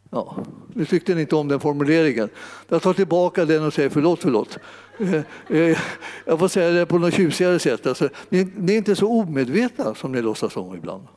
[0.10, 0.38] Ja,
[0.74, 2.30] nu tyckte ni inte om den formuleringen.
[2.68, 4.58] Jag tar tillbaka den och säger förlåt, förlåt.
[5.00, 5.14] Eh,
[5.48, 5.78] eh,
[6.26, 7.88] jag får säga det på något tjusigare sätt.
[7.88, 11.08] Alltså, ni, ni är inte så omedvetna som ni låtsas om ibland.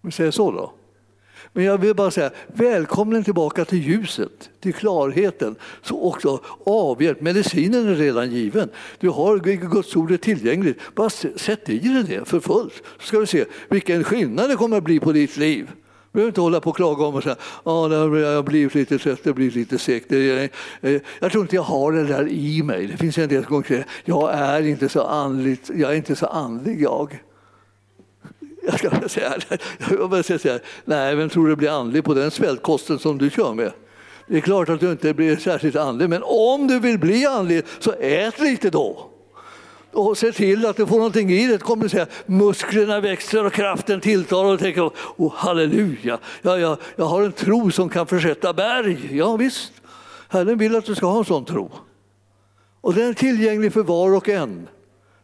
[0.00, 0.72] Vi säger så då.
[1.52, 5.56] Men jag vill bara säga, välkommen tillbaka till ljuset, till klarheten.
[5.82, 7.20] Så också avhjälp.
[7.20, 8.68] Medicinen är redan given.
[8.98, 10.80] Du har Guds ord tillgängligt.
[10.94, 12.82] Bara sätt i dig det för fullt.
[13.00, 15.70] Så ska du se vilken skillnad det kommer att bli på ditt liv.
[16.12, 18.74] Du behöver inte hålla på och klaga om och säga att oh, jag har blivit
[18.74, 20.12] lite trött, det blir lite segt.
[20.12, 20.20] Eh,
[21.20, 22.86] jag tror inte jag har det där i mig.
[22.86, 26.26] Det finns en del som säger jag är inte så andligt, jag är inte så
[26.26, 27.18] andlig jag.
[28.64, 29.34] Jag ska säga,
[29.90, 33.30] jag säga så här, nej, vem tror du blir andlig på den svältkosten som du
[33.30, 33.72] kör med?
[34.28, 37.62] Det är klart att du inte blir särskilt andlig, men om du vill bli andlig
[37.78, 39.08] så ät lite då.
[39.92, 41.58] Och se till att du får någonting i det.
[41.58, 47.04] Kommer du säga, musklerna växer och kraften tilltar och tänker oh, halleluja, ja, ja, jag
[47.04, 49.16] har en tro som kan försätta berg.
[49.16, 49.72] Ja visst,
[50.28, 51.70] Herren vill att du ska ha en sån tro.
[52.80, 54.68] Och den är tillgänglig för var och en.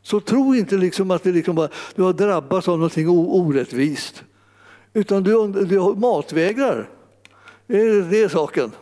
[0.08, 4.24] Så tro inte liksom att det liksom bara, du har drabbats av något orättvist.
[4.92, 6.88] Utan du, du matvägrar.
[7.66, 8.72] Det är, det är saken.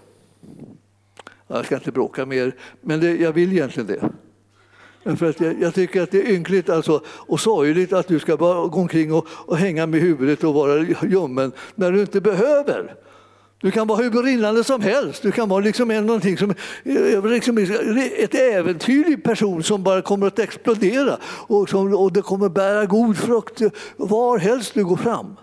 [1.46, 5.16] Jag ska inte bråka mer, men det, jag vill egentligen det.
[5.16, 8.36] För att jag, jag, tycker att det är ynkligt alltså, och sorgligt att du ska
[8.36, 12.94] bara gå omkring och, och hänga med huvudet och vara ljummen när du inte behöver.
[13.66, 15.22] Du kan vara hur brinnande som helst.
[15.22, 16.50] Du kan vara liksom en, någonting som,
[16.84, 17.58] eh, liksom
[18.18, 23.16] ett äventyrlig person som bara kommer att explodera och, som, och det kommer bära god
[23.16, 23.62] frukt
[23.96, 25.36] var helst du går fram.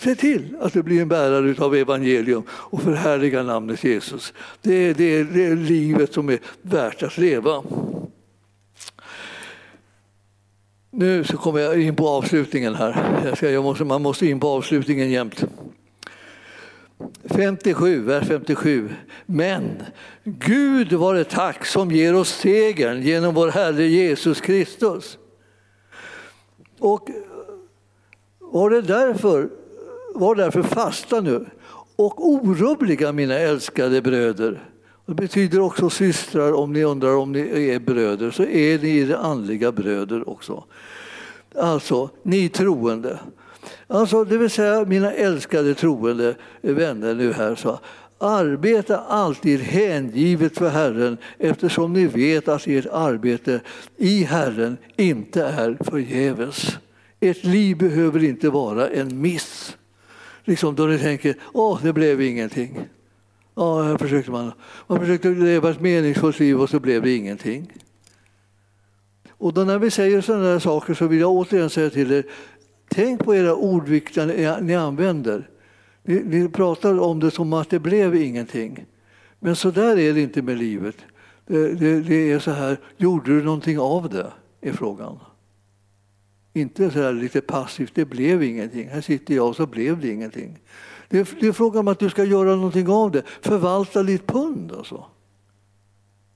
[0.00, 4.32] Se till att du blir en bärare av evangelium och förhärliga namnet Jesus.
[4.62, 7.62] Det är, det, är, det är livet som är värt att leva.
[10.90, 13.20] Nu så kommer jag in på avslutningen här.
[13.24, 15.44] Jag ska, jag måste, man måste in på avslutningen jämt.
[17.24, 18.88] 57, vers 57.
[19.26, 19.82] Men
[20.24, 25.18] Gud var det tack som ger oss segern genom vår Herre Jesus Kristus.
[26.78, 27.16] Och eh,
[28.40, 29.48] var det därför,
[30.14, 31.46] var därför fasta nu
[31.96, 34.60] och orubbliga mina älskade bröder.
[35.06, 39.18] Det betyder också systrar, om ni undrar om ni är bröder, så är ni det
[39.18, 40.64] andliga bröder också.
[41.54, 43.18] Alltså, ni troende.
[43.90, 47.54] Alltså, det vill säga mina älskade troende vänner nu här.
[47.54, 47.80] Så,
[48.20, 53.60] Arbeta alltid hängivet för Herren eftersom ni vet att ert arbete
[53.96, 56.78] i Herren inte är förgäves.
[57.20, 59.76] Ert liv behöver inte vara en miss.
[60.44, 62.80] Liksom då ni tänker, åh, det blev ingenting.
[63.54, 64.52] Ja, här försökte man.
[64.86, 67.72] man försökte leva ett meningsfullt liv och så blev det ingenting.
[69.30, 72.24] Och då när vi säger sådana här saker så vill jag återigen säga till er,
[72.88, 75.50] Tänk på era ordvikter ni använder.
[76.02, 78.86] Ni, ni pratar om det som att det blev ingenting.
[79.40, 80.96] Men så där är det inte med livet.
[81.46, 84.32] Det, det, det är så här, gjorde du någonting av det?
[84.60, 85.18] är frågan.
[86.52, 88.88] Inte så här lite passivt, det blev ingenting.
[88.88, 90.58] Här sitter jag och så blev det ingenting.
[91.08, 93.22] Det är, det är frågan om att du ska göra någonting av det.
[93.40, 95.04] Förvalta ditt pund alltså.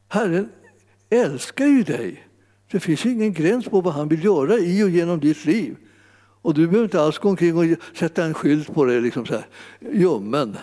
[0.09, 0.49] Herren
[1.11, 2.27] älskar ju dig.
[2.71, 5.77] Det finns ingen gräns på vad han vill göra i och genom ditt liv.
[6.43, 7.65] Och du behöver inte alls gå omkring och
[7.97, 9.47] sätta en skylt på dig, liksom så här,
[9.93, 10.57] ljummen.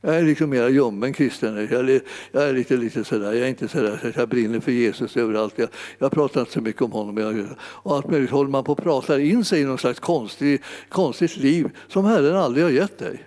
[0.00, 1.56] Jag är liksom mer ljummen kristen.
[1.56, 2.00] Jag är,
[2.32, 5.54] jag är lite, lite sådär, jag är inte sådär så jag brinner för Jesus överallt.
[5.56, 7.16] Jag, jag pratar inte så mycket om honom.
[7.16, 10.62] Jag, och allt möjligt håller man på att prata in sig i något slags konstig,
[10.88, 13.26] konstigt liv som Herren aldrig har gett dig.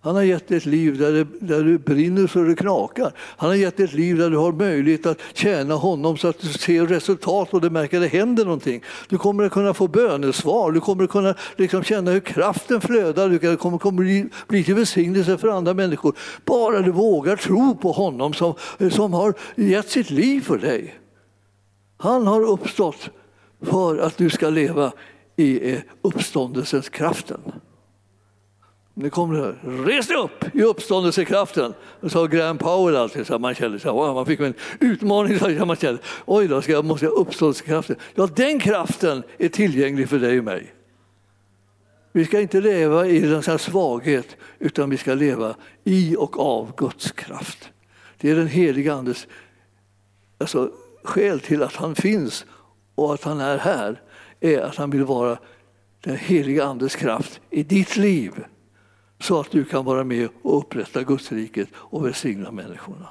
[0.00, 3.12] Han har gett dig ett liv där, det, där du brinner så det knakar.
[3.16, 6.38] Han har gett dig ett liv där du har möjlighet att tjäna honom så att
[6.38, 8.82] du ser resultat och du märker att det händer någonting.
[9.08, 13.28] Du kommer att kunna få bönesvar, du kommer att kunna liksom känna hur kraften flödar,
[13.28, 16.16] du kommer, kommer bli, bli till välsignelse för andra människor.
[16.44, 18.54] Bara du vågar tro på honom som,
[18.90, 20.94] som har gett sitt liv för dig.
[21.96, 23.10] Han har uppstått
[23.62, 24.92] för att du ska leva
[25.36, 27.40] i uppståndelsens kraften.
[29.00, 29.84] Nu kommer det här.
[29.84, 31.74] Res dig upp i uppståndelsekraften.
[32.00, 33.26] Det sa Graham Powell alltid.
[33.26, 35.38] Så man kände så här, man fick en utmaning.
[35.58, 37.96] Så man kände, Oj då, ska jag, måste jag uppståndelsekraften?
[38.14, 40.74] Ja, den kraften är tillgänglig för dig och mig.
[42.12, 46.72] Vi ska inte leva i en sån svaghet, utan vi ska leva i och av
[46.76, 47.70] Guds kraft.
[48.16, 49.26] Det är den heliga Andes
[50.38, 50.70] alltså,
[51.04, 52.46] skäl till att han finns
[52.94, 54.00] och att han är här,
[54.40, 55.38] är att han vill vara
[56.00, 58.44] den heliga Andes kraft i ditt liv
[59.20, 63.08] så att du kan vara med och upprätta Gudsriket och välsigna människorna.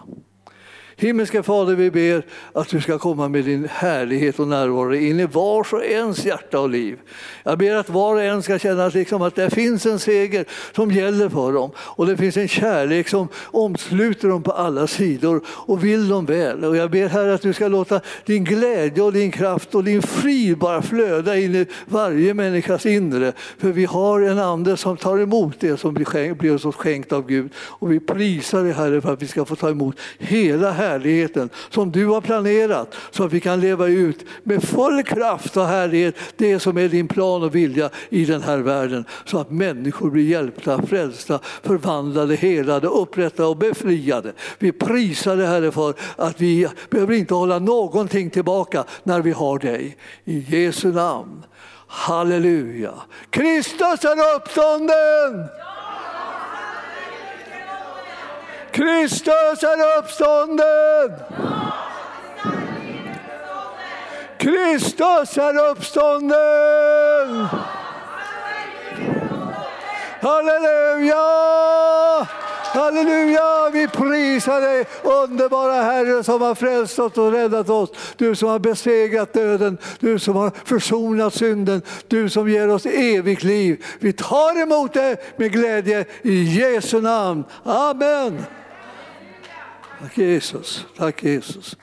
[1.00, 5.26] Himmelska Fader, vi ber att du ska komma med din härlighet och närvaro in i
[5.26, 6.98] vars och ens hjärta och liv.
[7.43, 10.45] Jag ber att var och en ska känna att, liksom att det finns en seger
[10.76, 15.41] som gäller för dem och det finns en kärlek som omsluter dem på alla sidor
[15.48, 16.66] och vill dem väl.
[16.66, 20.02] Och jag ber här att du ska låta din glädje och din kraft och din
[20.02, 23.34] frid bara flöda in i varje människas inre.
[23.58, 27.52] För vi har en ande som tar emot det som blir oss skänkt av Gud
[27.58, 31.92] och vi prisar dig Herre för att vi ska få ta emot hela härligheten som
[31.92, 36.60] du har planerat så att vi kan leva ut med full kraft och härlighet det
[36.60, 40.82] som är din plan och vilja i den här världen så att människor blir hjälpta,
[40.82, 44.34] frälsta, förvandlade, helade, upprättade och befriade.
[44.60, 49.60] Vi prisar dig Herre för att vi behöver inte hålla någonting tillbaka när vi har
[49.60, 49.98] dig.
[50.26, 51.44] I Jesu namn.
[51.88, 52.94] Halleluja!
[53.30, 55.50] Kristus är uppstånden!
[58.78, 61.12] Kristus är uppstånden!
[64.38, 67.48] Kristus är uppstånden!
[70.22, 71.16] Halleluja!
[72.74, 73.70] Halleluja!
[73.74, 77.90] Vi prisar dig, underbara Herre som har frälst oss och räddat oss.
[78.18, 83.44] Du som har besegrat döden, du som har försonat synden, du som ger oss evigt
[83.44, 83.86] liv.
[84.00, 87.44] Vi tar emot det med glädje i Jesu namn.
[87.64, 88.46] Amen.
[90.00, 90.86] Tack Jesus.
[90.95, 91.76] Tack Jesus.